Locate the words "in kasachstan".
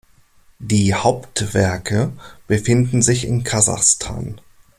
3.27-4.41